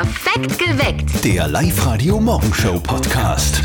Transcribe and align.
Perfekt 0.00 0.29
geweckt. 0.48 1.22
Der 1.24 1.46
Live-Radio-Morgenshow-Podcast. 1.48 3.62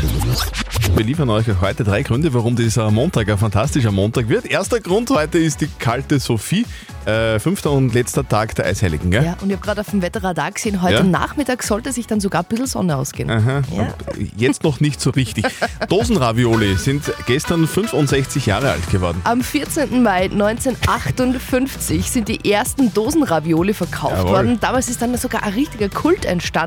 Wir 0.94 1.04
liefern 1.04 1.30
euch 1.30 1.46
heute 1.60 1.84
drei 1.84 2.02
Gründe, 2.02 2.32
warum 2.34 2.54
dieser 2.56 2.90
Montag 2.90 3.28
ein 3.30 3.38
fantastischer 3.38 3.92
Montag 3.92 4.28
wird. 4.28 4.46
Erster 4.46 4.80
Grund 4.80 5.08
heute 5.10 5.38
ist 5.38 5.60
die 5.60 5.68
kalte 5.78 6.18
Sophie. 6.20 6.66
Äh, 7.06 7.38
fünfter 7.38 7.70
und 7.70 7.94
letzter 7.94 8.28
Tag 8.28 8.56
der 8.56 8.66
Eisheiligen, 8.66 9.12
gell? 9.12 9.24
Ja, 9.24 9.36
und 9.40 9.48
ich 9.48 9.54
habe 9.54 9.64
gerade 9.64 9.80
auf 9.82 9.90
dem 9.90 10.02
Wetterradar 10.02 10.50
gesehen, 10.50 10.82
heute 10.82 10.94
Ja? 10.94 11.02
Nachmittag 11.04 11.62
sollte 11.62 11.92
sich 11.92 12.08
dann 12.08 12.18
sogar 12.18 12.42
ein 12.42 12.46
bisschen 12.48 12.66
Sonne 12.66 12.96
ausgehen. 12.96 13.30
Aha. 13.30 13.62
Ja. 13.76 13.94
Jetzt 14.36 14.64
noch 14.64 14.80
nicht 14.80 15.00
so 15.00 15.10
richtig. 15.10 15.44
Dosenravioli 15.88 16.74
sind 16.76 17.04
gestern 17.26 17.68
65 17.68 18.46
Jahre 18.46 18.72
alt 18.72 18.90
geworden. 18.90 19.20
Am 19.22 19.40
14. 19.40 20.02
Mai 20.02 20.22
1958 20.24 22.10
sind 22.10 22.26
die 22.26 22.50
ersten 22.50 22.92
Dosenravioli 22.92 23.72
verkauft 23.72 24.16
Jawohl. 24.16 24.32
worden. 24.32 24.58
Damals 24.60 24.88
ist 24.88 25.00
dann 25.00 25.16
sogar 25.16 25.44
ein 25.44 25.52
richtiger 25.52 25.88
Kult 25.88 26.24
entstanden. 26.24 26.65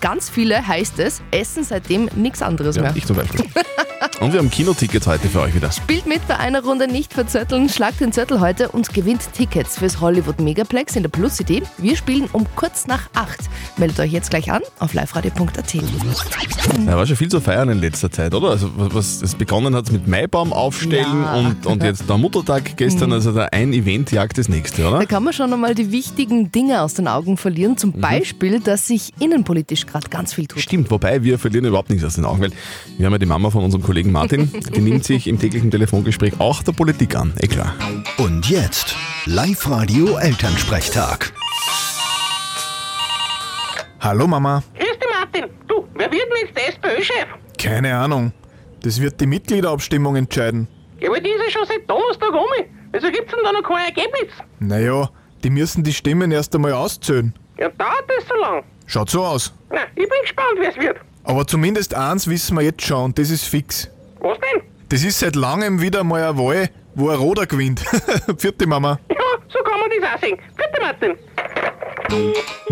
Ganz 0.00 0.28
viele, 0.30 0.66
heißt 0.66 0.98
es, 0.98 1.22
essen 1.30 1.64
seitdem 1.64 2.08
nichts 2.14 2.42
anderes 2.42 2.76
Ja, 2.76 2.82
mehr. 2.82 2.92
ich 2.96 3.06
zum 3.06 3.16
Beispiel. 3.16 3.44
Und 4.20 4.32
wir 4.32 4.38
haben 4.40 4.50
Kinotickets 4.50 5.06
heute 5.06 5.28
für 5.28 5.40
euch 5.40 5.54
wieder. 5.54 5.70
Spielt 5.70 6.06
mit 6.06 6.26
bei 6.26 6.38
einer 6.38 6.62
Runde 6.64 6.88
nicht 6.88 7.12
verzötteln, 7.12 7.68
schlagt 7.68 8.00
den 8.00 8.12
Zettel 8.12 8.40
heute 8.40 8.68
und 8.70 8.94
gewinnt 8.94 9.20
Tickets 9.34 9.78
fürs 9.78 10.00
Hollywood 10.00 10.40
Megaplex 10.40 10.96
in 10.96 11.02
der 11.02 11.10
Plus 11.10 11.36
City. 11.36 11.62
Wir 11.78 11.96
spielen 11.96 12.28
um 12.32 12.46
kurz 12.56 12.86
nach 12.86 13.08
acht. 13.14 13.40
Meldet 13.76 14.00
euch 14.00 14.12
jetzt 14.12 14.30
gleich 14.30 14.50
an 14.50 14.62
auf 14.78 14.94
liveradio.at. 14.94 15.74
Da 16.86 16.96
war 16.96 17.06
schon 17.06 17.16
viel 17.16 17.28
zu 17.28 17.40
feiern 17.40 17.68
in 17.68 17.78
letzter 17.78 18.10
Zeit, 18.10 18.34
oder? 18.34 18.50
Also 18.50 18.70
was- 18.74 19.22
es 19.22 19.34
begonnen 19.34 19.74
hat 19.74 19.90
mit 19.92 20.06
Maibaum 20.08 20.52
aufstellen 20.52 21.22
Ja. 21.22 21.34
und, 21.36 21.66
und 21.66 21.82
jetzt 21.82 22.08
der 22.08 22.16
Muttertag 22.18 22.76
gestern, 22.76 23.12
also 23.12 23.32
da 23.32 23.46
ein 23.52 23.72
Event 23.72 24.12
jagt 24.12 24.38
das 24.38 24.48
nächste, 24.48 24.86
oder? 24.88 24.98
Da 25.00 25.04
kann 25.04 25.24
man 25.24 25.32
schon 25.32 25.52
einmal 25.52 25.74
die 25.74 25.90
wichtigen 25.92 26.50
Dinge 26.52 26.82
aus 26.82 26.94
den 26.94 27.08
Augen 27.08 27.36
verlieren. 27.36 27.72
Mhm. 27.72 27.78
Zum 27.78 27.92
Beispiel, 27.92 28.60
dass 28.60 28.86
sich 28.86 29.12
innenpolitisch 29.20 29.86
gerade 29.86 30.08
ganz 30.08 30.32
viel 30.32 30.46
tut. 30.46 30.60
Stimmt, 30.60 30.90
wobei 30.90 31.22
wir 31.22 31.38
verlieren 31.38 31.66
überhaupt 31.66 31.90
nichts 31.90 32.04
aus 32.04 32.14
den 32.14 32.24
Augen, 32.24 32.40
weil 32.40 32.52
wir 32.98 33.06
haben 33.06 33.12
ja 33.12 33.18
die 33.18 33.26
Mama 33.26 33.50
von 33.50 33.62
unserem 33.64 33.82
Kollegen 33.84 34.05
Martin, 34.12 34.50
die 34.74 34.80
nimmt 34.80 35.04
sich 35.04 35.26
im 35.26 35.38
täglichen 35.38 35.70
Telefongespräch 35.70 36.40
auch 36.40 36.62
der 36.62 36.72
Politik 36.72 37.14
an, 37.16 37.32
eh 37.40 37.46
klar. 37.46 37.74
Und 38.18 38.48
jetzt 38.48 38.94
Live-Radio-Elternsprechtag. 39.26 41.32
Hallo 44.00 44.26
Mama. 44.26 44.62
Grüß 44.78 44.98
dich, 44.98 45.08
Martin. 45.18 45.44
Du, 45.66 45.86
wer 45.94 46.10
wird 46.10 46.22
denn 46.22 46.46
jetzt 46.46 46.56
der 46.56 46.68
SPÖ-Chef? 46.68 47.26
Keine 47.58 47.96
Ahnung. 47.96 48.32
Das 48.82 49.00
wird 49.00 49.20
die 49.20 49.26
Mitgliederabstimmung 49.26 50.16
entscheiden. 50.16 50.68
Ja, 51.00 51.08
aber 51.08 51.20
die 51.20 51.30
ist 51.30 51.42
ja 51.44 51.50
schon 51.50 51.66
seit 51.66 51.88
Donnerstag 51.90 52.32
um. 52.32 52.46
Wieso 52.92 53.10
gibt's 53.10 53.32
denn 53.32 53.40
da 53.42 53.52
noch 53.52 53.62
kein 53.62 53.86
Ergebnis? 53.86 54.28
Naja, 54.60 55.10
die 55.42 55.50
müssen 55.50 55.82
die 55.82 55.92
Stimmen 55.92 56.30
erst 56.30 56.54
einmal 56.54 56.72
auszählen. 56.72 57.34
Ja, 57.58 57.68
dauert 57.70 58.04
das 58.08 58.28
so 58.28 58.34
lang? 58.40 58.62
Schaut 58.86 59.10
so 59.10 59.24
aus. 59.24 59.52
Na, 59.70 59.80
ich 59.96 60.08
bin 60.08 60.18
gespannt, 60.22 60.58
wer 60.58 60.70
es 60.70 60.76
wird. 60.76 60.98
Aber 61.24 61.46
zumindest 61.46 61.94
eins 61.94 62.28
wissen 62.28 62.56
wir 62.56 62.62
jetzt 62.62 62.82
schon 62.86 63.06
und 63.06 63.18
das 63.18 63.30
ist 63.30 63.44
fix. 63.44 63.90
Was 64.26 64.38
denn? 64.40 64.62
Das 64.88 65.04
ist 65.04 65.20
seit 65.20 65.36
langem 65.36 65.80
wieder 65.80 66.02
mal 66.02 66.24
eine 66.24 66.36
Wahl, 66.36 66.68
wo 66.96 67.10
ein 67.10 67.16
Roder 67.16 67.46
gewinnt. 67.46 67.80
Vierte 68.38 68.66
Mama. 68.66 68.98
Ja, 69.08 69.16
so 69.48 69.60
kann 69.60 69.78
man 69.78 69.88
das 69.88 70.10
auch 70.12 70.20
sehen. 70.20 70.36
Bitte, 70.56 70.80
Martin. 70.80 71.14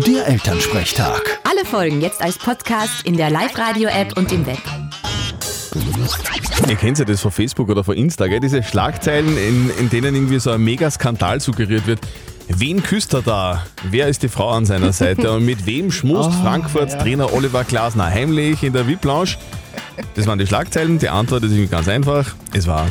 Der 0.05 0.27
Elternsprechtag. 0.27 1.39
Alle 1.49 1.63
Folgen 1.63 2.01
jetzt 2.01 2.21
als 2.21 2.37
Podcast 2.37 3.05
in 3.05 3.15
der 3.15 3.29
Live-Radio-App 3.29 4.17
und 4.17 4.33
im 4.33 4.45
Web. 4.45 4.57
Ihr 6.67 6.75
kennt 6.75 6.99
ja 6.99 7.05
das 7.05 7.21
von 7.21 7.31
Facebook 7.31 7.69
oder 7.69 7.85
von 7.85 7.95
Insta, 7.95 8.27
gell? 8.27 8.41
diese 8.41 8.61
Schlagzeilen, 8.61 9.37
in, 9.37 9.71
in 9.79 9.89
denen 9.89 10.13
irgendwie 10.13 10.39
so 10.39 10.51
ein 10.51 10.61
Mega-Skandal 10.61 11.39
suggeriert 11.39 11.87
wird. 11.87 12.01
Wen 12.49 12.83
küsst 12.83 13.13
er 13.13 13.21
da? 13.21 13.65
Wer 13.83 14.09
ist 14.09 14.23
die 14.23 14.29
Frau 14.29 14.49
an 14.49 14.65
seiner 14.65 14.91
Seite? 14.91 15.31
Und 15.35 15.45
mit 15.45 15.65
wem 15.65 15.89
schmust 15.89 16.33
Frankfurts 16.33 16.97
Trainer 16.97 17.31
Oliver 17.33 17.63
Glasner 17.63 18.07
heimlich 18.07 18.61
in 18.61 18.73
der 18.73 18.87
VIP-Lounge? 18.87 19.37
Das 20.15 20.27
waren 20.27 20.39
die 20.39 20.47
Schlagzeilen. 20.47 20.99
Die 20.99 21.09
Antwort 21.09 21.43
ist 21.43 21.71
ganz 21.71 21.87
einfach. 21.87 22.35
Es 22.53 22.67
war 22.67 22.87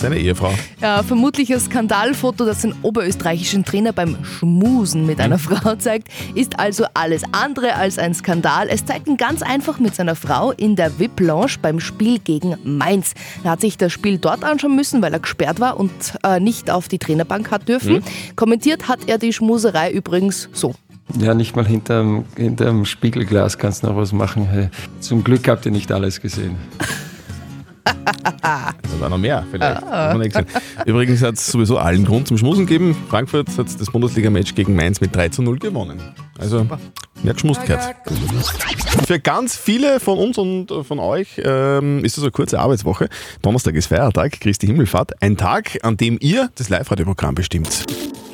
seine 0.00 0.18
Ehefrau. 0.18 0.52
Ja, 0.80 1.02
vermutlich 1.02 1.52
ein 1.52 1.60
Skandalfoto, 1.60 2.44
das 2.44 2.62
den 2.62 2.74
oberösterreichischen 2.82 3.64
Trainer 3.64 3.92
beim 3.92 4.16
Schmusen 4.24 5.06
mit 5.06 5.20
einer 5.20 5.38
Frau 5.38 5.76
zeigt, 5.76 6.08
ist 6.34 6.58
also 6.58 6.86
alles 6.94 7.22
andere 7.32 7.74
als 7.74 7.98
ein 7.98 8.14
Skandal. 8.14 8.68
Es 8.68 8.84
zeigt 8.84 9.06
ihn 9.06 9.16
ganz 9.16 9.42
einfach 9.42 9.78
mit 9.78 9.94
seiner 9.94 10.16
Frau 10.16 10.52
in 10.52 10.74
der 10.74 10.98
VIP-Lounge 10.98 11.56
beim 11.60 11.80
Spiel 11.80 12.18
gegen 12.18 12.56
Mainz. 12.64 13.12
Er 13.44 13.52
hat 13.52 13.60
sich 13.60 13.76
das 13.76 13.92
Spiel 13.92 14.18
dort 14.18 14.42
anschauen 14.42 14.74
müssen, 14.74 15.02
weil 15.02 15.12
er 15.12 15.20
gesperrt 15.20 15.60
war 15.60 15.78
und 15.78 15.90
äh, 16.24 16.40
nicht 16.40 16.70
auf 16.70 16.88
die 16.88 16.98
Trainerbank 16.98 17.50
hat 17.50 17.68
dürfen. 17.68 18.02
Kommentiert 18.36 18.88
hat 18.88 19.00
er 19.06 19.18
die 19.18 19.32
Schmuserei 19.32 19.92
übrigens 19.92 20.48
so. 20.52 20.74
Ja, 21.18 21.34
nicht 21.34 21.56
mal 21.56 21.66
hinterm, 21.66 22.24
hinterm 22.36 22.84
Spiegelglas 22.84 23.58
kannst 23.58 23.82
du 23.82 23.88
noch 23.88 23.96
was 23.96 24.12
machen. 24.12 24.46
Hey, 24.46 24.68
Zum 25.00 25.24
Glück 25.24 25.48
habt 25.48 25.66
ihr 25.66 25.72
nicht 25.72 25.90
alles 25.92 26.20
gesehen. 26.20 26.56
Da 27.84 28.74
war 28.98 29.08
noch 29.08 29.18
mehr, 29.18 29.44
vielleicht. 29.50 29.82
Gesehen. 29.82 30.46
Übrigens 30.86 31.22
hat 31.22 31.34
es 31.34 31.46
sowieso 31.46 31.78
allen 31.78 32.04
Grund 32.04 32.28
zum 32.28 32.38
Schmusen 32.38 32.66
gegeben. 32.66 32.96
Frankfurt 33.08 33.48
hat 33.56 33.66
das 33.80 33.90
Bundesliga-Match 33.90 34.54
gegen 34.54 34.74
Mainz 34.74 35.00
mit 35.00 35.14
3 35.14 35.30
zu 35.30 35.42
0 35.42 35.58
gewonnen. 35.58 36.00
Also, 36.38 36.66
mehr 37.22 37.34
geschmust 37.34 37.62
gehört. 37.66 37.94
Für 39.06 39.20
ganz 39.20 39.56
viele 39.56 40.00
von 40.00 40.18
uns 40.18 40.38
und 40.38 40.72
von 40.84 40.98
euch 40.98 41.40
ähm, 41.44 42.04
ist 42.04 42.16
das 42.16 42.24
eine 42.24 42.30
kurze 42.30 42.58
Arbeitswoche. 42.58 43.08
Donnerstag 43.42 43.74
ist 43.74 43.86
Feiertag, 43.86 44.40
Christi 44.40 44.66
Himmelfahrt. 44.66 45.22
Ein 45.22 45.36
Tag, 45.36 45.78
an 45.82 45.96
dem 45.96 46.18
ihr 46.20 46.50
das 46.56 46.68
Live-Radio-Programm 46.68 47.34
bestimmt. 47.34 47.86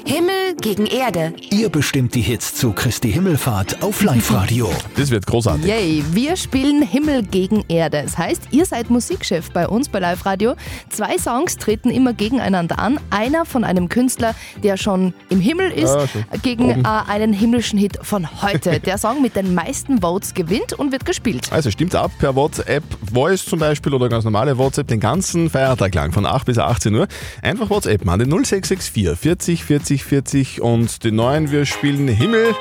Himmel 0.09 0.55
gegen 0.61 0.87
Erde. 0.87 1.33
Ihr 1.51 1.69
bestimmt 1.69 2.15
die 2.15 2.21
Hits 2.21 2.55
zu 2.55 2.71
Christi 2.73 3.11
Himmelfahrt 3.11 3.83
auf 3.83 4.05
Live-Radio. 4.05 4.71
Das 4.97 5.11
wird 5.11 5.27
großartig. 5.27 5.67
Yay, 5.67 6.05
wir 6.13 6.37
spielen 6.37 6.83
Himmel 6.83 7.25
gegen 7.25 7.65
Erde. 7.67 8.03
Das 8.05 8.17
heißt, 8.17 8.43
ihr 8.53 8.65
seid 8.67 8.89
Musikchef 8.89 9.51
bei 9.51 9.67
uns 9.67 9.89
bei 9.89 9.99
Live 9.99 10.25
Radio. 10.25 10.55
Zwei 10.91 11.19
Songs 11.19 11.57
treten 11.57 11.91
immer 11.91 12.13
gegeneinander 12.13 12.79
an. 12.79 13.01
Einer 13.11 13.45
von 13.45 13.65
einem 13.65 13.89
Künstler, 13.89 14.37
der 14.63 14.77
schon 14.77 15.13
im 15.29 15.41
Himmel 15.41 15.73
ist, 15.73 15.91
Ah, 15.91 16.07
schon. 16.07 16.25
gegen 16.43 16.71
äh, 16.71 16.83
einen 17.09 17.33
himmlischen 17.33 17.79
Hit 17.79 17.99
von 18.03 18.43
heute. 18.43 18.79
Der 18.87 18.99
Song 18.99 19.21
mit 19.23 19.35
den 19.35 19.55
meisten 19.55 20.01
Votes 20.03 20.35
gewinnt 20.35 20.73
und 20.73 20.93
wird 20.93 21.05
gespielt. 21.05 21.49
Also 21.53 21.73
stimmt's 21.73 21.97
ab 21.97 22.13
per 22.21 22.37
WhatsApp, 22.37 22.85
Voice 23.13 23.45
zum 23.45 23.59
Beispiel 23.59 23.93
oder 23.93 24.09
ganz 24.09 24.23
normale 24.25 24.57
WhatsApp 24.57 24.87
den 24.87 25.01
ganzen 25.01 25.51
Feiertag 25.51 25.95
lang 25.97 26.13
von 26.13 26.27
8 26.27 26.47
bis 26.47 26.59
18 26.59 26.95
Uhr. 26.95 27.09
Einfach 27.43 27.71
WhatsApp 27.71 28.07
an 28.09 28.21
den 28.21 28.31
0664 28.31 29.19
40 29.19 29.65
40 29.65 29.96
40 30.05 30.61
und 30.61 31.05
den 31.05 31.17
neuen, 31.17 31.51
wir 31.51 31.65
spielen 31.67 32.09
Himmel 32.09 32.55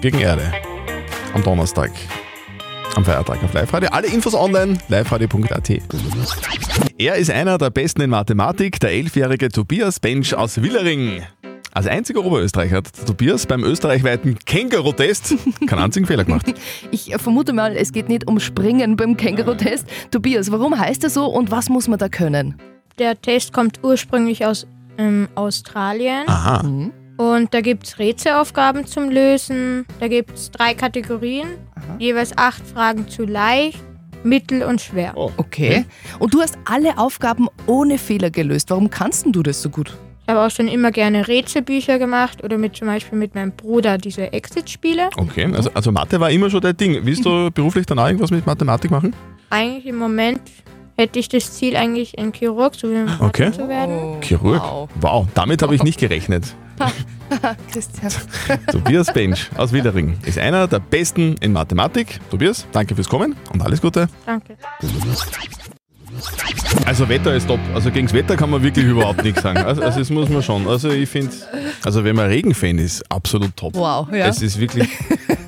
gegen 0.00 0.18
Erde 0.18 0.52
am 1.34 1.42
Donnerstag. 1.42 1.90
Am 2.94 3.04
Feiertag 3.04 3.42
auf 3.42 3.54
Live-Radio. 3.54 3.88
Alle 3.90 4.08
Infos 4.08 4.34
online, 4.34 4.76
liveradio.at. 4.88 5.70
Er 6.98 7.14
ist 7.16 7.30
einer 7.30 7.56
der 7.56 7.70
Besten 7.70 8.02
in 8.02 8.10
Mathematik, 8.10 8.80
der 8.80 8.92
elfjährige 8.92 9.48
Tobias 9.48 9.98
Bench 9.98 10.34
aus 10.34 10.60
Willering. 10.60 11.22
Als 11.74 11.86
einziger 11.86 12.22
Oberösterreicher 12.22 12.76
hat 12.76 13.06
Tobias 13.06 13.46
beim 13.46 13.64
österreichweiten 13.64 14.38
Känguru-Test 14.44 15.36
keinen 15.66 15.78
einzigen 15.78 16.06
Fehler 16.06 16.24
gemacht. 16.24 16.46
Ich 16.90 17.14
vermute 17.16 17.54
mal, 17.54 17.74
es 17.74 17.92
geht 17.92 18.10
nicht 18.10 18.26
um 18.26 18.38
Springen 18.40 18.96
beim 18.96 19.16
Känguru-Test. 19.16 19.86
Tobias, 20.10 20.52
warum 20.52 20.78
heißt 20.78 21.02
er 21.04 21.10
so 21.10 21.26
und 21.26 21.50
was 21.50 21.70
muss 21.70 21.88
man 21.88 21.98
da 21.98 22.10
können? 22.10 22.56
Der 22.98 23.20
Test 23.20 23.54
kommt 23.54 23.80
ursprünglich 23.82 24.44
aus 24.44 24.66
ähm, 24.98 25.28
Australien 25.34 26.24
Aha. 26.26 26.62
und 27.16 27.54
da 27.54 27.60
gibt 27.60 27.86
es 27.86 27.98
Rätselaufgaben 27.98 28.86
zum 28.86 29.10
Lösen. 29.10 29.86
Da 30.00 30.08
gibt 30.08 30.34
es 30.34 30.50
drei 30.50 30.74
Kategorien, 30.74 31.48
jeweils 31.98 32.36
acht 32.36 32.66
Fragen 32.66 33.08
zu 33.08 33.24
leicht, 33.24 33.82
mittel 34.24 34.62
und 34.62 34.80
schwer. 34.80 35.12
Oh. 35.16 35.30
Okay. 35.36 35.84
Und 36.18 36.34
du 36.34 36.40
hast 36.40 36.58
alle 36.64 36.98
Aufgaben 36.98 37.48
ohne 37.66 37.98
Fehler 37.98 38.30
gelöst. 38.30 38.70
Warum 38.70 38.90
kannst 38.90 39.24
denn 39.24 39.32
du 39.32 39.42
das 39.42 39.62
so 39.62 39.70
gut? 39.70 39.96
Ich 40.24 40.28
habe 40.28 40.40
auch 40.46 40.50
schon 40.50 40.68
immer 40.68 40.92
gerne 40.92 41.26
Rätselbücher 41.26 41.98
gemacht 41.98 42.44
oder 42.44 42.56
mit 42.56 42.76
zum 42.76 42.86
Beispiel 42.86 43.18
mit 43.18 43.34
meinem 43.34 43.50
Bruder 43.52 43.98
diese 43.98 44.32
Exit-Spiele. 44.32 45.10
Okay, 45.16 45.52
also, 45.52 45.68
also 45.74 45.90
Mathe 45.90 46.20
war 46.20 46.30
immer 46.30 46.48
schon 46.48 46.60
dein 46.60 46.76
Ding. 46.76 47.04
Willst 47.04 47.24
du 47.24 47.50
beruflich 47.50 47.86
dann 47.86 47.98
auch 47.98 48.06
irgendwas 48.06 48.30
mit 48.30 48.46
Mathematik 48.46 48.92
machen? 48.92 49.16
Eigentlich 49.50 49.86
im 49.86 49.96
Moment 49.96 50.40
hätte 50.96 51.18
ich 51.18 51.28
das 51.28 51.52
Ziel, 51.52 51.76
eigentlich 51.76 52.18
ein 52.18 52.32
Chirurg 52.32 52.74
so 52.74 52.88
wie 52.90 52.94
mein 52.94 53.08
Vater 53.08 53.24
Okay. 53.24 53.52
zu 53.52 53.68
werden. 53.68 54.20
Chirurg? 54.22 54.62
Wow. 54.62 54.88
Wow, 55.00 55.26
damit 55.34 55.62
habe 55.62 55.74
ich 55.74 55.82
nicht 55.82 55.98
gerechnet. 55.98 56.54
Christian. 57.72 58.12
Tobias 58.70 59.12
Bench 59.12 59.48
aus 59.56 59.72
Wiedering 59.72 60.18
ist 60.26 60.38
einer 60.38 60.66
der 60.66 60.80
Besten 60.80 61.36
in 61.40 61.52
Mathematik. 61.52 62.18
Tobias, 62.30 62.66
danke 62.72 62.94
fürs 62.94 63.08
Kommen 63.08 63.36
und 63.52 63.62
alles 63.62 63.80
Gute. 63.80 64.08
Danke. 64.26 64.56
Also 66.86 67.08
Wetter 67.08 67.34
ist 67.34 67.46
top. 67.46 67.60
Also 67.74 67.90
gegen 67.90 68.06
das 68.06 68.14
Wetter 68.14 68.36
kann 68.36 68.50
man 68.50 68.62
wirklich 68.62 68.84
überhaupt 68.86 69.22
nichts 69.24 69.42
sagen. 69.42 69.58
Also, 69.58 69.82
also 69.82 69.98
das 69.98 70.10
muss 70.10 70.28
man 70.28 70.42
schon. 70.42 70.66
Also 70.68 70.90
ich 70.90 71.08
finde, 71.08 71.32
also 71.84 72.04
wenn 72.04 72.16
man 72.16 72.26
Regenfan 72.28 72.78
ist, 72.78 73.02
absolut 73.10 73.56
top. 73.56 73.74
Wow, 73.74 74.08
ja. 74.12 74.26
Es 74.26 74.42
ist 74.42 74.58
wirklich, 74.58 74.88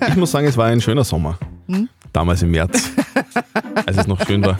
ich 0.09 0.17
muss 0.17 0.31
sagen, 0.31 0.47
es 0.47 0.57
war 0.57 0.67
ein 0.67 0.81
schöner 0.81 1.05
Sommer. 1.05 1.39
Hm? 1.69 1.89
Damals 2.13 2.43
im 2.43 2.51
März, 2.53 2.91
als 3.87 3.97
es 3.99 4.07
noch 4.07 4.25
schön 4.27 4.45
war. 4.45 4.59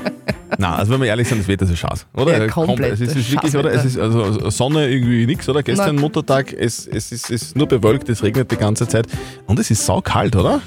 Na, 0.59 0.77
also 0.77 0.93
wenn 0.93 1.01
wir 1.01 1.09
ehrlich 1.09 1.29
sind, 1.29 1.41
das 1.41 1.49
Wetter 1.49 1.65
ist 1.65 1.79
schade, 1.79 2.01
oder? 2.15 2.39
Ja, 2.39 2.49
komplett 2.49 2.95
Es 2.95 3.01
ist 3.01 3.15
wirklich, 3.15 3.53
Scheißwetter. 3.53 3.59
oder? 3.61 3.73
Es 3.73 3.85
ist 3.85 3.99
also 3.99 4.51
Sonne 4.51 4.89
irgendwie 4.89 5.27
nichts, 5.27 5.49
oder? 5.49 5.63
Gestern 5.63 5.97
Nein. 5.97 6.03
Muttertag, 6.03 6.53
es, 6.53 6.87
es, 6.87 7.13
ist, 7.13 7.31
es 7.31 7.43
ist 7.43 7.57
nur 7.57 7.67
bewölkt, 7.69 8.09
es 8.09 8.23
regnet 8.23 8.51
die 8.51 8.57
ganze 8.57 8.87
Zeit 8.89 9.07
und 9.47 9.59
es 9.59 9.71
ist 9.71 9.85
saukalt, 9.85 10.37
oder? 10.37 10.61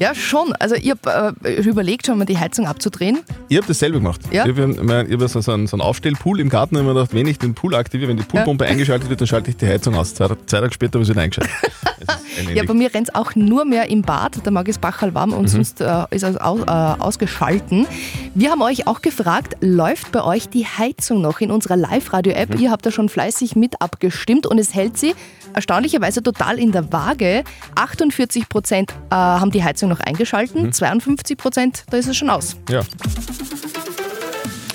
Ja, 0.00 0.14
schon. 0.14 0.52
Also 0.58 0.74
ich 0.74 0.90
habe 0.90 1.36
äh, 1.44 1.60
überlegt, 1.62 2.06
schon 2.06 2.18
mal 2.18 2.24
die 2.24 2.38
Heizung 2.38 2.66
abzudrehen. 2.66 3.20
Ich 3.48 3.56
habe 3.56 3.66
dasselbe 3.66 3.98
gemacht. 3.98 4.20
Ja? 4.32 4.44
Ich 4.46 4.56
habe 4.56 5.06
ich 5.08 5.20
hab 5.20 5.28
so, 5.28 5.40
so 5.40 5.52
einen, 5.52 5.66
so 5.66 5.76
einen 5.76 5.82
Aufstellpool 5.82 6.40
im 6.40 6.48
Garten 6.48 6.76
und 6.76 6.80
hab 6.80 6.86
mir 6.86 6.94
gedacht, 6.94 7.14
wenn 7.14 7.26
ich 7.26 7.38
den 7.38 7.54
Pool 7.54 7.74
aktiviere, 7.74 8.08
wenn 8.10 8.16
die 8.16 8.24
Poolpumpe 8.24 8.64
eingeschaltet 8.64 9.08
wird, 9.08 9.20
dann 9.20 9.28
schalte 9.28 9.50
ich 9.50 9.56
die 9.56 9.66
Heizung 9.66 9.94
aus. 9.94 10.14
Zwei, 10.14 10.28
zwei 10.46 10.60
Tage 10.60 10.72
später 10.72 10.94
habe 10.94 11.02
ich 11.02 11.06
sie 11.06 11.12
wieder 11.12 11.22
eingeschaltet. 11.22 11.54
Ja, 12.54 12.64
bei 12.64 12.74
mir 12.74 12.92
rennt 12.92 13.08
es 13.08 13.14
auch 13.14 13.34
nur 13.34 13.64
mehr 13.64 13.88
im 13.90 14.02
Bad. 14.02 14.38
Da 14.44 14.50
mag 14.50 14.68
es 14.68 14.78
Bachal 14.78 15.14
warm 15.14 15.30
Mhm. 15.30 15.36
und 15.36 15.48
sonst 15.48 15.80
äh, 15.80 16.04
ist 16.10 16.22
es 16.24 16.36
aus, 16.36 16.60
äh, 16.60 16.64
ausgeschalten. 16.70 17.86
Wir 18.34 18.50
haben 18.50 18.62
euch 18.62 18.86
auch 18.86 19.00
gefragt, 19.02 19.56
läuft 19.60 20.12
bei 20.12 20.22
euch 20.22 20.48
die 20.48 20.66
Heizung 20.66 21.20
noch 21.20 21.40
in 21.40 21.50
unserer 21.50 21.76
Live-Radio-App? 21.76 22.54
Mhm. 22.54 22.60
Ihr 22.60 22.70
habt 22.70 22.84
da 22.86 22.90
schon 22.90 23.08
fleißig 23.08 23.56
mit 23.56 23.80
abgestimmt 23.80 24.46
und 24.46 24.58
es 24.58 24.74
hält 24.74 24.98
sie 24.98 25.14
erstaunlicherweise 25.54 26.22
total 26.22 26.58
in 26.58 26.72
der 26.72 26.92
Waage. 26.92 27.44
48 27.76 28.48
Prozent 28.48 28.90
äh, 29.10 29.14
haben 29.14 29.50
die 29.50 29.62
Heizung 29.62 29.88
noch 29.88 30.00
eingeschalten, 30.00 30.62
Mhm. 30.64 30.72
52 30.72 31.36
Prozent, 31.38 31.84
da 31.90 31.96
ist 31.96 32.08
es 32.08 32.16
schon 32.16 32.30
aus. 32.30 32.56
Ja. 32.68 32.80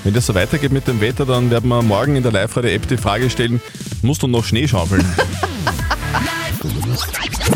Wenn 0.06 0.14
das 0.14 0.26
so 0.26 0.34
weitergeht 0.34 0.72
mit 0.72 0.88
dem 0.88 1.02
Wetter, 1.02 1.26
dann 1.26 1.52
werden 1.52 1.68
wir 1.68 1.82
morgen 1.82 2.16
in 2.16 2.24
der 2.24 2.32
Live-Radio-App 2.32 2.88
die 2.88 2.96
Frage 2.98 3.30
stellen, 3.30 3.60
musst 4.02 4.24
du 4.24 4.28
noch 4.28 4.46
Schnee 4.46 4.66
schaufeln? 4.68 5.04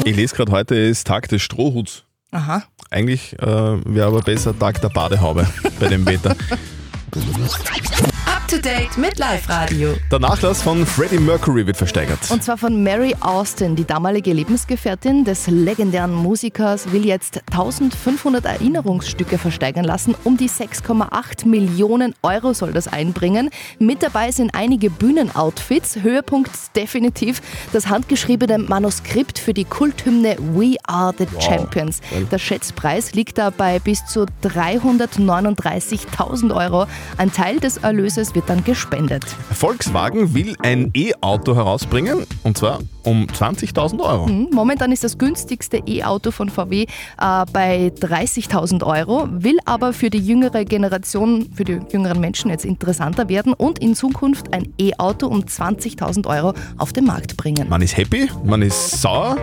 ich 0.04 0.16
lese 0.16 0.36
gerade, 0.36 0.52
heute 0.52 0.76
ist 0.76 1.08
Tag 1.08 1.28
des 1.30 1.42
Strohhuts. 1.42 2.06
Aha. 2.32 2.64
Eigentlich 2.90 3.34
äh, 3.40 3.46
wäre 3.46 4.08
aber 4.08 4.22
besser 4.22 4.58
Tag 4.58 4.82
der 4.82 4.90
Badehaube 4.90 5.48
bei 5.80 5.88
dem 5.88 6.06
Wetter. 6.06 6.36
Up 8.44 8.50
to 8.50 8.58
date 8.58 8.98
mit 8.98 9.20
Live 9.20 9.48
Radio. 9.48 9.94
Der 10.12 10.20
Nachlass 10.20 10.62
von 10.62 10.86
Freddie 10.86 11.18
Mercury 11.18 11.66
wird 11.66 11.78
versteigert. 11.78 12.20
Und 12.30 12.44
zwar 12.44 12.58
von 12.58 12.84
Mary 12.84 13.16
Austin, 13.22 13.78
die 13.78 13.86
damalige 13.86 14.34
Lebensgefährtin 14.34 15.24
des 15.24 15.48
legendären 15.48 16.14
Musikers, 16.14 16.92
will 16.92 17.06
jetzt 17.06 17.40
1500 17.52 18.44
Erinnerungsstücke 18.44 19.38
versteigern 19.38 19.86
lassen. 19.86 20.14
Um 20.26 20.36
die 20.36 20.50
6,8 20.50 21.48
Millionen 21.48 22.16
Euro 22.22 22.52
soll 22.54 22.74
das 22.74 22.90
einbringen. 22.90 23.50
Mit 23.80 24.04
dabei 24.04 24.32
sind 24.32 24.54
einige 24.54 24.90
Bühnenoutfits. 24.90 26.02
Höhepunkt 26.02 26.52
definitiv 26.76 27.42
das 27.72 27.88
handgeschriebene 27.88 28.58
Manuskript 28.58 29.40
für 29.40 29.54
die 29.54 29.64
Kulthymne 29.64 30.36
We 30.54 30.76
Are 30.86 31.16
the 31.18 31.28
Champions. 31.40 32.02
Der 32.30 32.40
Schätzpreis 32.40 33.14
liegt 33.14 33.38
da 33.38 33.52
bei 33.52 33.80
bis 33.80 34.06
zu 34.06 34.26
339.000 34.44 36.54
Euro. 36.54 36.88
Ein 37.18 37.32
Teil 37.32 37.62
des 37.62 37.78
Erlöses 37.78 38.34
wird 38.36 38.43
dann 38.48 38.64
gespendet. 38.64 39.24
Volkswagen 39.52 40.34
will 40.34 40.56
ein 40.62 40.92
E-Auto 40.96 41.56
herausbringen 41.56 42.26
und 42.44 42.58
zwar 42.58 42.80
um 43.04 43.26
20.000 43.26 44.00
Euro. 44.00 44.28
Momentan 44.28 44.92
ist 44.92 45.04
das 45.04 45.18
günstigste 45.18 45.82
E-Auto 45.86 46.32
von 46.32 46.50
VW 46.50 46.84
äh, 46.84 46.86
bei 47.18 47.92
30.000 48.00 48.86
Euro, 48.86 49.28
will 49.32 49.58
aber 49.66 49.94
für 49.94 50.10
die 50.10 50.20
jüngere 50.20 50.66
Generation, 50.66 51.50
für 51.54 51.64
die 51.64 51.80
jüngeren 51.92 52.20
Menschen 52.20 52.50
jetzt 52.50 52.66
interessanter 52.66 53.30
werden 53.30 53.54
und 53.54 53.80
in 53.80 53.96
Zukunft 53.96 54.54
ein 54.54 54.74
E-Auto 54.78 55.28
um 55.28 55.42
20.000 55.42 56.28
Euro 56.28 56.54
auf 56.78 56.94
den 56.94 57.06
Markt 57.06 57.38
bringen. 57.38 57.68
Man 57.70 57.82
ist 57.82 57.98
happy, 57.98 58.30
man 58.44 58.62
ist 58.62 59.02
sauer. 59.02 59.38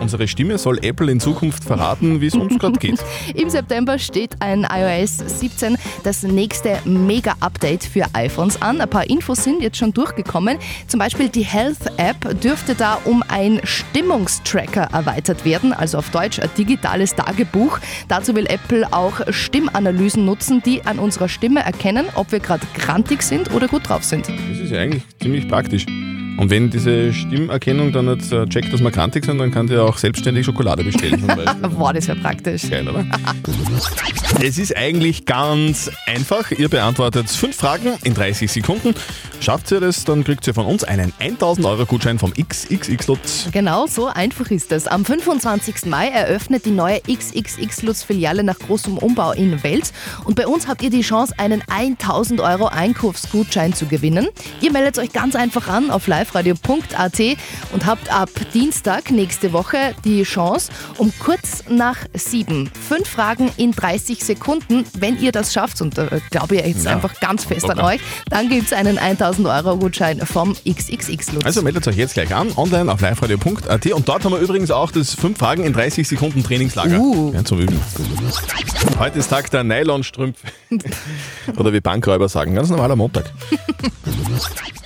Unsere 0.00 0.26
Stimme 0.26 0.58
soll 0.58 0.84
Apple 0.84 1.12
in 1.12 1.20
Zukunft 1.20 1.62
verraten, 1.62 2.20
wie 2.20 2.26
es 2.26 2.34
uns 2.34 2.58
gerade 2.58 2.78
geht. 2.78 2.98
Im 3.34 3.48
September 3.48 4.00
steht 4.00 4.34
ein 4.40 4.66
iOS 4.68 5.18
17, 5.18 5.78
das 6.02 6.24
nächste 6.24 6.78
Mega-Update 6.84 7.84
für 7.84 8.06
iPhones 8.12 8.60
an. 8.60 8.80
Ein 8.80 8.90
paar 8.90 9.08
Infos 9.08 9.44
sind 9.44 9.62
jetzt 9.62 9.76
schon 9.76 9.92
durchgekommen. 9.92 10.58
Zum 10.88 10.98
Beispiel 10.98 11.28
die 11.28 11.44
Health-App 11.44 12.40
dürfte 12.40 12.74
da 12.74 12.98
um 13.04 13.22
ein 13.28 13.60
Stimmungstracker 13.64 14.88
erweitert 14.92 15.44
werden, 15.44 15.72
also 15.72 15.98
auf 15.98 16.10
Deutsch 16.10 16.38
ein 16.38 16.50
digitales 16.56 17.14
Tagebuch. 17.14 17.78
Dazu 18.08 18.34
will 18.34 18.46
Apple 18.46 18.92
auch 18.92 19.20
Stimmanalysen 19.30 20.24
nutzen, 20.24 20.62
die 20.62 20.84
an 20.84 20.98
unserer 20.98 21.28
Stimme 21.28 21.60
erkennen, 21.60 22.06
ob 22.14 22.32
wir 22.32 22.40
gerade 22.40 22.66
grantig 22.74 23.22
sind 23.22 23.52
oder 23.52 23.68
gut 23.68 23.88
drauf 23.88 24.04
sind. 24.04 24.28
Das 24.28 24.58
ist 24.58 24.70
ja 24.70 24.80
eigentlich 24.80 25.02
ziemlich 25.20 25.48
praktisch. 25.48 25.86
Und 26.38 26.50
wenn 26.50 26.70
diese 26.70 27.12
Stimmerkennung 27.12 27.92
dann 27.92 28.06
nicht 28.06 28.32
äh, 28.32 28.46
checkt, 28.46 28.72
dass 28.72 28.80
wir 28.82 28.90
krantig 28.90 29.24
sind, 29.24 29.38
dann 29.38 29.50
kann 29.50 29.66
die 29.66 29.76
auch 29.76 29.98
selbstständig 29.98 30.46
Schokolade 30.46 30.82
bestellen. 30.84 31.22
Boah, 31.78 31.92
das 31.92 32.08
wäre 32.08 32.18
praktisch. 32.18 32.68
Geil, 32.68 32.88
oder? 32.88 33.04
es 34.40 34.58
ist 34.58 34.76
eigentlich 34.76 35.24
ganz 35.26 35.90
einfach. 36.06 36.50
Ihr 36.50 36.68
beantwortet 36.68 37.28
fünf 37.28 37.56
Fragen 37.56 37.92
in 38.04 38.14
30 38.14 38.50
Sekunden. 38.50 38.94
Schafft 39.40 39.70
ihr 39.72 39.80
das, 39.80 40.04
dann 40.04 40.24
kriegt 40.24 40.46
ihr 40.46 40.54
von 40.54 40.66
uns 40.66 40.84
einen 40.84 41.12
1000 41.18 41.66
Euro 41.66 41.84
Gutschein 41.84 42.18
vom 42.18 42.32
XXX-Lutz. 42.32 43.48
Genau, 43.52 43.86
so 43.86 44.06
einfach 44.06 44.50
ist 44.50 44.72
es. 44.72 44.86
Am 44.86 45.04
25. 45.04 45.86
Mai 45.86 46.08
eröffnet 46.08 46.64
die 46.64 46.70
neue 46.70 47.00
XXX 47.00 47.82
Lutz 47.82 48.02
Filiale 48.02 48.44
nach 48.44 48.58
großem 48.58 48.98
Umbau 48.98 49.32
in 49.32 49.62
Wels. 49.62 49.92
Und 50.24 50.36
bei 50.36 50.46
uns 50.46 50.68
habt 50.68 50.82
ihr 50.82 50.90
die 50.90 51.02
Chance, 51.02 51.34
einen 51.38 51.62
1000 51.68 52.40
Euro 52.40 52.66
Einkaufsgutschein 52.66 53.74
zu 53.74 53.86
gewinnen. 53.86 54.28
Ihr 54.60 54.72
meldet 54.72 54.98
euch 54.98 55.12
ganz 55.12 55.34
einfach 55.34 55.68
an 55.68 55.90
auf 55.90 56.06
liveradio.at 56.22 57.20
und 57.72 57.86
habt 57.86 58.12
ab 58.12 58.30
Dienstag 58.54 59.10
nächste 59.10 59.52
Woche 59.52 59.94
die 60.04 60.22
Chance, 60.22 60.70
um 60.98 61.12
kurz 61.18 61.64
nach 61.68 61.96
sieben, 62.14 62.70
fünf 62.88 63.08
Fragen 63.08 63.50
in 63.56 63.72
30 63.72 64.24
Sekunden, 64.24 64.84
wenn 64.98 65.20
ihr 65.20 65.32
das 65.32 65.52
schafft, 65.52 65.80
und 65.80 65.98
da 65.98 66.08
glaube 66.30 66.56
ich 66.56 66.66
jetzt 66.66 66.84
Ja, 66.84 66.92
einfach 66.92 67.18
ganz 67.20 67.44
fest 67.44 67.68
an 67.68 67.80
euch, 67.80 68.00
dann 68.30 68.48
gibt 68.48 68.66
es 68.66 68.72
einen 68.72 68.98
1000 68.98 69.48
Euro 69.48 69.76
Gutschein 69.76 70.20
vom 70.20 70.54
XXX 70.54 71.32
Lutz. 71.32 71.44
Also 71.44 71.62
meldet 71.62 71.86
euch 71.88 71.96
jetzt 71.96 72.14
gleich 72.14 72.34
an, 72.34 72.52
online 72.56 72.90
auf 72.92 73.00
liveradio.at 73.00 73.86
und 73.86 74.08
dort 74.08 74.24
haben 74.24 74.32
wir 74.32 74.40
übrigens 74.40 74.70
auch 74.70 74.90
das 74.90 75.14
5 75.14 75.38
Fragen 75.38 75.64
in 75.64 75.72
30 75.72 76.06
Sekunden 76.06 76.42
Trainingslager. 76.42 76.98
Uh. 76.98 77.32
Ja, 77.34 77.44
zum 77.44 77.58
Üben. 77.58 77.80
Heute 78.98 79.18
ist 79.18 79.28
Tag 79.28 79.50
der 79.50 79.64
Nylonstrümpfe. 79.64 80.46
Oder 81.56 81.72
wie 81.72 81.80
Bankräuber 81.80 82.28
sagen, 82.28 82.54
ganz 82.54 82.70
normaler 82.70 82.96
Montag. 82.96 83.24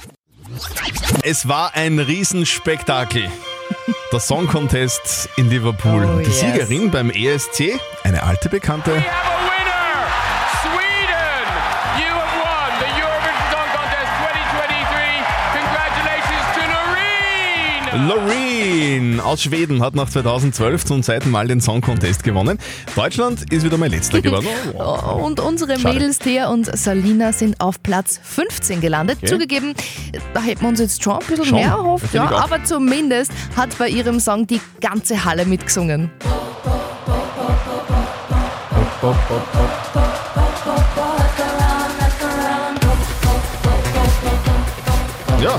Es 1.28 1.48
war 1.48 1.74
ein 1.74 1.98
Riesenspektakel. 1.98 3.28
Der 4.12 4.20
Song 4.20 4.46
Contest 4.46 5.28
in 5.34 5.50
Liverpool. 5.50 6.04
Oh, 6.04 6.18
Die 6.20 6.26
yes. 6.26 6.38
Siegerin 6.38 6.92
beim 6.92 7.10
ESC, 7.10 7.80
eine 8.04 8.22
alte 8.22 8.48
Bekannte. 8.48 8.92
Aus 19.20 19.42
Schweden 19.42 19.82
hat 19.82 19.94
nach 19.94 20.08
2012 20.08 20.84
zum 20.84 21.02
zweiten 21.02 21.30
Mal 21.30 21.48
den 21.48 21.60
Song 21.60 21.80
Contest 21.80 22.22
gewonnen. 22.24 22.58
Deutschland 22.94 23.52
ist 23.52 23.64
wieder 23.64 23.76
mal 23.78 23.88
letzter 23.88 24.20
geworden. 24.20 24.46
Oh, 24.78 25.24
Und 25.24 25.40
unsere 25.40 25.78
Schade. 25.78 25.94
Mädels 25.94 26.18
Thea 26.18 26.48
und 26.48 26.66
Salina 26.76 27.32
sind 27.32 27.60
auf 27.60 27.82
Platz 27.82 28.20
15 28.22 28.80
gelandet. 28.80 29.18
Okay. 29.18 29.26
Zugegeben, 29.26 29.74
da 30.34 30.40
hätten 30.40 30.62
wir 30.62 30.68
uns 30.68 30.80
jetzt 30.80 31.02
schon 31.02 31.14
ein 31.14 31.18
bisschen 31.26 31.44
Schon, 31.46 31.58
mehr 31.58 31.68
erhofft, 31.68 32.12
ja, 32.12 32.24
aber 32.30 32.62
zumindest 32.64 33.32
hat 33.56 33.76
bei 33.78 33.88
ihrem 33.88 34.20
Song 34.20 34.46
die 34.46 34.60
ganze 34.80 35.24
Halle 35.24 35.46
mitgesungen. 35.46 36.10
Ja, 45.40 45.58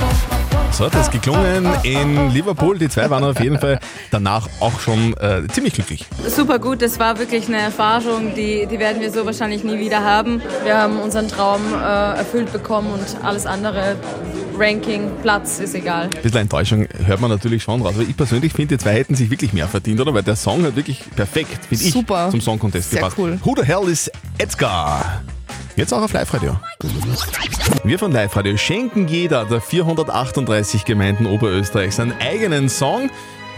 so 0.71 0.85
hat 0.85 0.95
es 0.95 1.09
geklungen 1.09 1.67
in 1.83 2.31
Liverpool. 2.31 2.77
Die 2.77 2.89
zwei 2.89 3.09
waren 3.09 3.23
auf 3.23 3.39
jeden 3.41 3.59
Fall 3.59 3.79
danach 4.11 4.47
auch 4.59 4.79
schon 4.79 5.15
äh, 5.17 5.47
ziemlich 5.51 5.73
glücklich. 5.73 6.05
Super 6.27 6.59
gut, 6.59 6.81
das 6.81 6.99
war 6.99 7.17
wirklich 7.17 7.47
eine 7.47 7.57
Erfahrung, 7.57 8.35
die, 8.35 8.67
die 8.67 8.79
werden 8.79 9.01
wir 9.01 9.11
so 9.11 9.25
wahrscheinlich 9.25 9.63
nie 9.63 9.79
wieder 9.79 10.03
haben. 10.03 10.41
Wir 10.63 10.77
haben 10.77 10.99
unseren 10.99 11.27
Traum 11.27 11.61
äh, 11.73 11.77
erfüllt 12.17 12.51
bekommen 12.53 12.89
und 12.91 13.25
alles 13.25 13.45
andere, 13.45 13.95
Ranking, 14.57 15.09
Platz, 15.21 15.59
ist 15.59 15.73
egal. 15.75 16.03
Ein 16.15 16.21
bisschen 16.21 16.41
Enttäuschung 16.41 16.87
hört 17.05 17.21
man 17.21 17.29
natürlich 17.29 17.63
schon 17.63 17.81
raus. 17.81 17.93
Aber 17.95 18.03
ich 18.03 18.17
persönlich 18.17 18.53
finde, 18.53 18.77
die 18.77 18.83
zwei 18.83 18.93
hätten 18.93 19.15
sich 19.15 19.29
wirklich 19.29 19.53
mehr 19.53 19.67
verdient, 19.67 19.99
oder? 19.99 20.13
Weil 20.13 20.23
der 20.23 20.35
Song 20.35 20.63
hat 20.63 20.75
wirklich 20.75 21.03
perfekt, 21.15 21.65
finde 21.67 21.83
ich, 21.83 21.91
Super. 21.91 22.29
zum 22.31 22.41
Song 22.41 22.59
Contest 22.59 22.89
Sehr 22.91 22.99
gepasst. 22.99 23.17
cool. 23.17 23.39
Who 23.43 23.55
the 23.55 23.63
hell 23.63 23.87
is 23.87 24.11
Edgar? 24.37 25.21
Jetzt 25.77 25.93
auch 25.93 26.01
auf 26.01 26.11
Live-Radio. 26.11 26.59
Wir 27.83 27.99
von 27.99 28.11
Live-Radio 28.11 28.57
schenken 28.57 29.07
jeder 29.07 29.45
der 29.45 29.61
438 29.61 30.85
Gemeinden 30.85 31.27
Oberösterreichs 31.27 31.99
einen 31.99 32.13
eigenen 32.19 32.67
Song. 32.67 33.11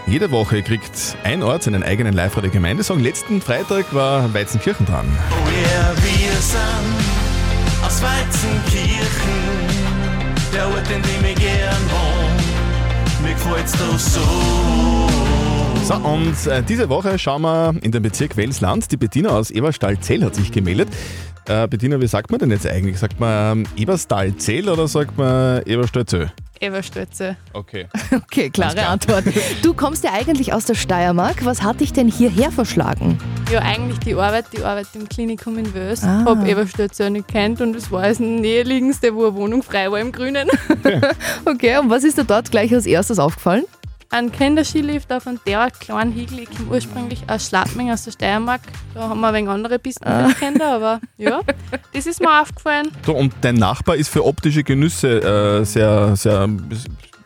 Jede 0.05 0.29
Woche 0.29 0.61
kriegt 0.61 1.15
ein 1.23 1.41
Ort 1.43 1.63
seinen 1.63 1.81
eigenen 1.81 2.13
Live-Radio-Gemeindesong. 2.13 2.99
Letzten 2.99 3.39
Freitag 3.39 3.93
war 3.93 4.33
Weizenkirchen 4.33 4.85
dran. 4.85 5.05
Ja, 5.63 5.93
wir 5.95 6.41
sind 6.41 7.85
aus 7.85 8.01
Weizenkirchen, 8.01 8.99
der 10.53 10.67
Ort, 10.67 10.91
in 10.91 11.01
dem 11.01 11.31
ich 11.31 11.35
gern 11.35 11.83
wohn. 11.89 13.23
Mir 13.23 13.33
gefällt's 13.33 13.71
da 13.71 13.97
so. 13.97 15.29
So, 15.89 15.95
und 15.95 16.45
äh, 16.45 16.61
diese 16.61 16.87
Woche 16.89 17.17
schauen 17.17 17.41
wir 17.41 17.73
in 17.81 17.91
den 17.91 18.03
Bezirk 18.03 18.37
Welsland. 18.37 18.91
Die 18.91 18.97
Bettina 18.97 19.29
aus 19.29 19.49
Eberstahl-Zell 19.49 20.23
hat 20.23 20.35
sich 20.35 20.51
gemeldet. 20.51 20.89
Äh, 21.47 21.67
Bettina, 21.67 21.99
wie 21.99 22.07
sagt 22.07 22.31
man 22.31 22.39
denn 22.39 22.51
jetzt 22.51 22.67
eigentlich? 22.67 22.99
Sagt 22.99 23.19
man 23.19 23.59
ähm, 23.59 23.67
Eberstal-Zell 23.75 24.69
oder 24.69 24.87
sagt 24.87 25.17
man 25.17 25.61
Eberstadt-Zell? 25.63 26.31
Eberstürze. 26.61 27.37
Okay. 27.53 27.87
Okay, 28.31 28.49
klare 28.49 28.85
Antwort. 28.85 29.23
Du 29.63 29.73
kommst 29.73 30.03
ja 30.03 30.11
eigentlich 30.13 30.53
aus 30.53 30.65
der 30.65 30.75
Steiermark. 30.75 31.45
Was 31.45 31.63
hat 31.63 31.79
dich 31.79 31.93
denn 31.93 32.07
hierher 32.07 32.51
verschlagen? 32.51 33.17
Ja, 33.51 33.61
eigentlich 33.61 33.99
die 33.99 34.13
Arbeit, 34.13 34.45
die 34.55 34.63
Arbeit 34.63 34.87
im 34.93 35.07
Klinikum 35.09 35.57
in 35.57 35.73
Wös. 35.73 36.03
Ah. 36.03 36.25
Hab 36.25 36.45
Eberstürze 36.45 37.09
nicht 37.09 37.27
kennt 37.27 37.61
und 37.61 37.75
es 37.75 37.91
war 37.91 38.03
das 38.03 38.19
näherliegendste, 38.19 39.15
wo 39.15 39.27
eine 39.27 39.35
Wohnung 39.35 39.63
frei 39.63 39.91
war 39.91 39.99
im 39.99 40.11
Grünen. 40.11 40.47
Okay, 41.45 41.77
und 41.77 41.89
was 41.89 42.03
ist 42.03 42.17
dir 42.17 42.23
dort 42.25 42.51
gleich 42.51 42.73
als 42.73 42.85
erstes 42.85 43.19
aufgefallen? 43.19 43.63
Ein 44.11 44.31
Kinderskilift 44.31 45.11
auf 45.13 45.27
einem 45.27 45.39
derart 45.45 45.79
kleinen 45.79 46.11
Hügel. 46.13 46.39
Ich 46.39 46.49
komme 46.49 46.71
ursprünglich 46.71 47.21
aus 47.27 47.47
Schladming, 47.47 47.91
aus 47.91 48.05
der 48.05 48.11
Steiermark. 48.11 48.61
Da 48.95 49.07
haben 49.09 49.19
wir 49.21 49.27
ein 49.27 49.33
wenig 49.35 49.49
andere 49.49 49.77
Pisten 49.77 50.07
Ah. 50.07 50.31
kennt, 50.39 50.59
aber 50.61 50.99
ja, 51.17 51.41
das 51.93 52.07
ist 52.07 52.19
mir 52.19 52.31
aufgefallen. 52.41 52.91
So, 53.05 53.13
und 53.15 53.33
dein 53.41 53.55
Nachbar 53.55 53.95
ist 53.97 54.09
für 54.09 54.25
optische 54.25 54.63
Genüsse 54.63 55.59
äh, 55.61 55.63
sehr, 55.63 56.15
sehr, 56.15 56.49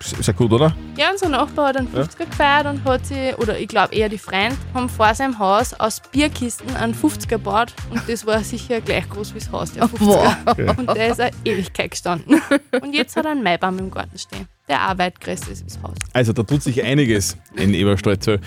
sehr 0.02 0.34
gut, 0.34 0.52
oder? 0.52 0.75
Ja, 0.98 1.10
unser 1.12 1.30
Nachbar 1.30 1.68
hat 1.70 1.78
einen 1.78 1.88
Ja. 1.96 2.02
50er 2.02 2.25
gefeiert 2.30 2.66
und 2.66 2.84
hat 2.84 3.06
sie, 3.06 3.34
oder 3.38 3.58
ich 3.58 3.70
glaube 3.70 3.96
eher 3.96 4.10
die 4.10 4.18
Freund, 4.18 4.58
haben 4.74 4.90
vor 4.90 5.16
seinem 5.16 5.40
Haus 5.40 5.74
aus 5.74 6.02
Bierkisten 6.12 6.75
einen 6.75 6.94
50er 6.94 7.28
gebaut 7.30 7.74
und 7.92 8.02
das 8.10 8.25
war 8.25 8.44
sicher 8.44 8.82
gleich 8.82 9.08
groß 9.10 9.34
wie 9.34 9.40
das 9.40 9.50
Haus, 9.54 9.72
der 9.72 9.86
50er. 9.86 10.00
Wow. 10.02 10.36
Okay. 10.48 10.70
Und 10.75 10.94
der 10.98 11.08
ist 11.08 11.22
eine 11.22 11.32
Ewigkeit 11.46 11.92
gestanden. 11.92 12.42
Und 12.82 12.94
jetzt 12.94 13.16
hat 13.16 13.24
er 13.24 13.32
einen 13.32 13.44
Maibaum 13.44 13.80
im 13.80 13.90
Garten 13.90 14.18
stehen, 14.18 14.50
der 14.67 14.89
auch 14.89 14.98
weit 14.98 15.20
größer 15.20 15.51
ist 15.51 15.65
das 15.65 15.82
Haus. 15.82 15.96
Also 16.13 16.34
da 16.34 16.43
tut 16.43 16.63
sich 16.63 16.84
einiges 16.84 17.38
in 17.55 17.74
Eberstadt-Zell. 17.74 18.39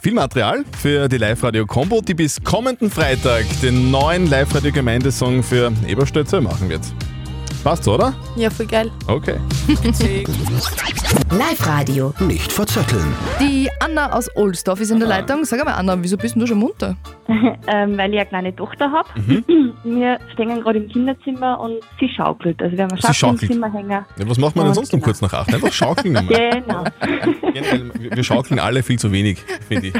Viel 0.00 0.14
Material 0.14 0.64
für 0.80 1.08
die 1.08 1.16
Live-Radio-Combo, 1.16 2.00
die 2.00 2.14
bis 2.14 2.42
kommenden 2.42 2.90
Freitag 2.90 3.44
den 3.62 3.90
neuen 3.90 4.28
Live-Radio-Gemeindesong 4.28 5.42
für 5.42 5.72
Eberstadt-Zell 5.86 6.40
machen 6.40 6.68
wird. 6.68 6.82
Passt 7.64 7.84
so, 7.84 7.94
oder? 7.94 8.14
Ja, 8.36 8.48
voll 8.50 8.66
geil. 8.66 8.90
Okay. 9.08 9.34
Live-Radio. 11.30 12.14
Nicht 12.20 12.52
verzetteln. 12.52 13.04
Die 13.40 13.68
Anna 13.80 14.12
aus 14.12 14.28
Ohlsdorf 14.36 14.80
ist 14.80 14.90
in 14.90 14.98
der 15.00 15.08
Leitung. 15.08 15.44
Sag 15.44 15.62
mal, 15.64 15.72
Anna, 15.74 15.96
wieso 16.02 16.16
bist 16.16 16.34
denn 16.34 16.40
du 16.40 16.46
schon 16.46 16.58
munter? 16.58 16.96
ähm, 17.28 17.98
weil 17.98 18.12
ich 18.14 18.20
eine 18.20 18.26
kleine 18.26 18.56
Tochter 18.56 18.90
habe. 18.90 19.08
Wir 19.84 20.18
stehen 20.32 20.60
gerade 20.62 20.78
im 20.78 20.88
Kinderzimmer 20.88 21.60
und 21.60 21.74
sie 22.00 22.08
schaukelt. 22.08 22.60
Also 22.62 22.76
wir 22.76 22.84
haben 22.84 22.92
eine 22.92 23.00
Sie 23.00 23.06
im 23.08 23.14
schaukelt. 23.14 23.52
Zimmer 23.52 23.72
hängen. 23.72 23.90
Ja, 23.90 24.04
was 24.26 24.38
macht 24.38 24.56
man 24.56 24.64
denn 24.66 24.74
sonst 24.74 24.92
um 24.94 25.00
kurz 25.00 25.20
nach 25.20 25.32
acht? 25.32 25.52
Einfach 25.54 25.72
schaukeln 25.72 26.12
nochmal. 26.14 26.50
Genau. 26.52 26.84
Generell, 27.52 27.90
wir- 27.98 28.16
wir 28.16 28.24
schaukeln 28.24 28.58
alle 28.58 28.82
viel 28.82 28.98
zu 28.98 29.12
wenig, 29.12 29.38
finde 29.68 29.88
ich. 29.88 29.94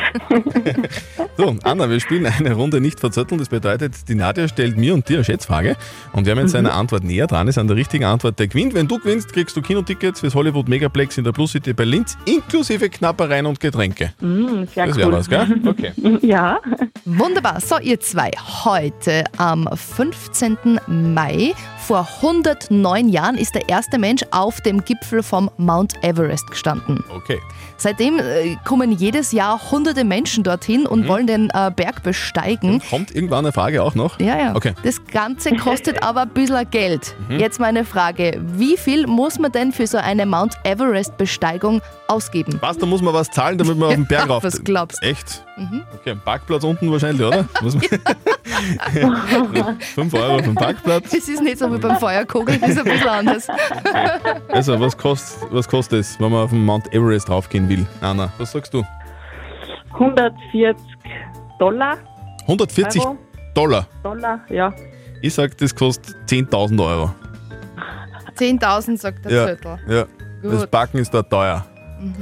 So, 1.36 1.54
Anna, 1.64 1.88
wir 1.90 2.00
spielen 2.00 2.26
eine 2.26 2.52
Runde 2.54 2.80
nicht 2.80 2.98
verzötteln. 3.00 3.38
Das 3.38 3.48
bedeutet, 3.48 4.08
die 4.08 4.14
Nadja 4.14 4.48
stellt 4.48 4.76
mir 4.76 4.94
und 4.94 5.08
dir 5.08 5.16
eine 5.18 5.24
Schätzfrage. 5.24 5.76
Und 6.12 6.26
wer 6.26 6.34
mit 6.34 6.48
seiner 6.50 6.74
Antwort 6.74 7.04
näher 7.04 7.26
dran 7.26 7.47
ist 7.48 7.58
an 7.58 7.66
der 7.66 7.76
richtigen 7.76 8.04
Antwort, 8.04 8.38
der 8.38 8.46
gewinnt. 8.48 8.74
Wenn 8.74 8.86
du 8.88 8.98
gewinnst, 8.98 9.32
kriegst 9.32 9.56
du 9.56 9.62
Kinotickets 9.62 10.20
fürs 10.20 10.34
Hollywood 10.34 10.68
Megaplex 10.68 11.18
in 11.18 11.24
der 11.24 11.32
Plus 11.32 11.52
City 11.52 11.72
bei 11.72 11.84
Linz, 11.84 12.16
inklusive 12.26 12.88
Knappereien 12.88 13.46
und 13.46 13.58
Getränke. 13.60 14.12
Mm, 14.20 14.64
sehr 14.74 14.86
Das 14.86 14.96
cool. 14.96 15.02
wäre 15.02 15.12
was, 15.12 15.28
gell? 15.28 15.46
Okay. 15.66 15.92
Ja. 16.22 16.58
Wunderbar. 17.04 17.60
So, 17.60 17.78
ihr 17.78 18.00
zwei. 18.00 18.30
Heute 18.64 19.24
am 19.36 19.68
15. 19.74 20.78
Mai 20.86 21.54
vor 21.88 22.06
109 22.20 23.08
Jahren 23.08 23.38
ist 23.38 23.54
der 23.54 23.66
erste 23.70 23.98
Mensch 23.98 24.22
auf 24.30 24.60
dem 24.60 24.84
Gipfel 24.84 25.22
vom 25.22 25.50
Mount 25.56 25.94
Everest 26.04 26.46
gestanden. 26.50 27.02
Okay. 27.08 27.38
Seitdem 27.78 28.18
äh, 28.18 28.56
kommen 28.66 28.92
jedes 28.92 29.32
Jahr 29.32 29.70
hunderte 29.70 30.04
Menschen 30.04 30.44
dorthin 30.44 30.84
und 30.84 31.08
wollen 31.08 31.26
den 31.26 31.48
äh, 31.48 31.70
Berg 31.74 32.02
besteigen. 32.02 32.82
Kommt 32.90 33.14
irgendwann 33.14 33.46
eine 33.46 33.52
Frage 33.52 33.82
auch 33.82 33.94
noch? 33.94 34.20
Ja, 34.20 34.36
ja. 34.36 34.54
Okay. 34.54 34.74
Das 34.82 35.02
Ganze 35.06 35.56
kostet 35.56 36.02
aber 36.02 36.22
ein 36.22 36.28
bisschen 36.28 36.70
Geld. 36.70 37.14
Mhm. 37.26 37.40
Jetzt 37.40 37.58
meine 37.58 37.86
Frage: 37.86 38.38
Wie 38.38 38.76
viel 38.76 39.06
muss 39.06 39.38
man 39.38 39.52
denn 39.52 39.72
für 39.72 39.86
so 39.86 39.96
eine 39.96 40.26
Mount 40.26 40.58
Everest-Besteigung 40.64 41.80
ausgeben? 42.08 42.58
Was, 42.60 42.76
da 42.76 42.84
muss 42.84 43.00
man 43.00 43.14
was 43.14 43.30
zahlen, 43.30 43.56
damit 43.56 43.78
man 43.78 43.88
auf 43.88 43.94
den 43.94 44.06
Berg 44.08 44.28
rauf... 44.28 44.44
was 44.44 44.62
glaubst 44.62 45.02
Echt? 45.02 45.42
Mhm. 45.56 45.84
Okay, 45.94 46.10
ein 46.10 46.20
Parkplatz 46.20 46.64
unten 46.64 46.90
wahrscheinlich, 46.92 47.26
oder? 47.26 47.48
Muss 47.62 47.74
man 47.74 47.82
5 49.94 50.14
Euro 50.14 50.42
vom 50.42 50.54
Parkplatz. 50.54 51.12
Es 51.12 51.28
ist 51.28 51.42
nicht 51.42 51.58
so 51.58 51.72
wie 51.72 51.78
beim 51.78 51.96
Feuerkugel, 51.98 52.58
das 52.58 52.70
ist 52.70 52.78
ein 52.78 52.84
bisschen 52.84 53.08
anders. 53.08 53.48
Also, 54.48 54.78
was 54.80 54.96
kostet, 54.96 55.52
was 55.52 55.68
kostet 55.68 56.00
es, 56.00 56.18
wenn 56.20 56.30
man 56.32 56.44
auf 56.44 56.50
den 56.50 56.64
Mount 56.64 56.92
Everest 56.92 57.28
raufgehen 57.30 57.68
will? 57.68 57.86
Anna, 58.00 58.32
was 58.38 58.52
sagst 58.52 58.74
du? 58.74 58.84
140 59.92 60.76
Dollar. 61.58 61.96
140 62.42 63.02
Euro. 63.04 63.18
Dollar. 63.54 63.86
Dollar, 64.02 64.40
ja. 64.48 64.72
Ich 65.22 65.34
sag, 65.34 65.56
das 65.58 65.74
kostet 65.74 66.14
10.000 66.28 66.84
Euro. 66.84 67.12
10.000 68.38 68.96
sagt 68.98 69.24
der 69.24 69.32
Ja, 69.32 69.46
Zettel. 69.46 69.78
ja. 69.88 70.04
Das 70.42 70.60
Gut. 70.60 70.70
Backen 70.70 70.98
ist 70.98 71.12
da 71.12 71.22
teuer. 71.22 71.64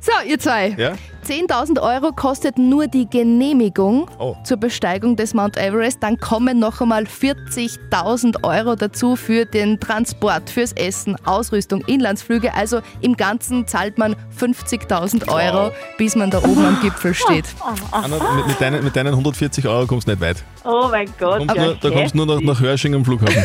So, 0.00 0.12
ihr 0.28 0.38
zwei. 0.38 0.68
Ja? 0.76 0.92
10.000 1.24 1.80
Euro 1.80 2.12
kostet 2.12 2.58
nur 2.58 2.86
die 2.86 3.08
Genehmigung 3.08 4.10
Oh. 4.18 4.36
zur 4.44 4.58
Besteigung 4.58 5.16
des 5.16 5.32
Mount 5.34 5.56
Everest. 5.56 6.02
Dann 6.02 6.18
kommen 6.18 6.58
noch 6.58 6.80
einmal 6.80 7.04
40.000 7.04 8.44
Euro 8.44 8.76
dazu 8.76 9.16
für 9.16 9.46
den 9.46 9.80
Transport, 9.80 10.50
fürs 10.50 10.72
Essen, 10.72 11.16
Ausrüstung, 11.24 11.80
Inlandsflüge. 11.86 12.52
Also 12.54 12.80
im 13.00 13.16
Ganzen 13.16 13.66
zahlt 13.66 13.96
man 13.98 14.16
50.000 14.38 15.28
Euro, 15.28 15.72
bis 15.98 16.14
man 16.16 16.30
da 16.30 16.38
oben 16.38 16.64
am 16.64 16.80
Gipfel 16.82 17.14
steht. 17.14 17.46
Anna, 17.90 18.16
mit, 18.36 18.46
mit, 18.48 18.60
deinen, 18.60 18.84
mit 18.84 18.94
deinen 18.94 19.14
140 19.14 19.66
Euro 19.66 19.86
kommst 19.86 20.06
du 20.06 20.12
nicht 20.12 20.20
weit. 20.20 20.44
Oh 20.64 20.88
mein 20.90 21.08
Gott. 21.18 21.38
Kommst 21.38 21.56
ja, 21.56 21.64
nur, 21.64 21.74
da 21.76 21.90
kommst 21.90 22.14
du 22.14 22.18
nur 22.18 22.26
noch 22.26 22.40
nach 22.40 22.60
Hörsching 22.60 22.94
am 22.94 23.04
Flughafen. 23.04 23.42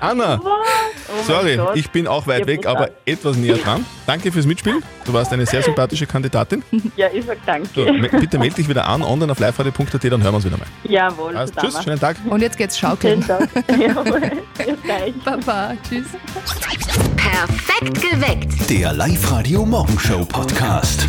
Anna, 0.00 0.40
sorry, 1.26 1.56
Gott. 1.56 1.76
ich 1.76 1.90
bin 1.90 2.06
auch 2.06 2.26
weit 2.26 2.40
Ja, 2.40 2.46
weg, 2.46 2.66
aber 2.66 2.90
etwas 3.04 3.36
näher 3.36 3.56
dran. 3.56 3.84
Danke 4.06 4.30
fürs 4.32 4.46
Mitspielen. 4.46 4.82
Du 5.04 5.12
warst 5.12 5.32
eine 5.32 5.46
sehr 5.46 5.62
sympathische 5.62 6.06
Kandidatin. 6.06 6.62
Ja, 6.96 7.06
ich 7.12 7.24
sag 7.24 7.38
danke. 7.46 7.68
So, 7.74 7.84
me- 7.92 8.08
bitte 8.08 8.38
melde 8.38 8.56
dich 8.56 8.68
wieder 8.68 8.86
an, 8.86 9.02
online 9.02 9.32
auf 9.32 9.38
liveradio.at, 9.38 10.04
dann 10.04 10.22
hören 10.22 10.32
wir 10.32 10.34
uns 10.34 10.44
wieder 10.44 10.56
mal. 10.58 10.66
Jawohl, 10.84 11.36
Also, 11.36 11.52
tschüss, 11.60 11.82
schönen 11.82 11.98
Tag. 11.98 12.16
Und 12.28 12.40
jetzt 12.42 12.56
geht's 12.56 12.78
schaukeln. 12.78 13.22
Schönen 13.22 13.38
Tag. 13.38 13.48
Jawohl. 13.80 14.20
Bis 14.58 14.82
gleich. 14.84 15.14
Baba, 15.24 15.72
tschüss. 15.88 16.06
Perfekt 17.16 18.00
geweckt. 18.00 18.70
Der 18.70 18.92
Live-Radio 18.92 19.64
Morgenshow 19.64 20.24
Podcast. 20.24 21.08